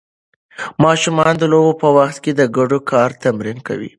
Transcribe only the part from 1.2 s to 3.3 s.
د لوبو په وخت کې د ګډ کار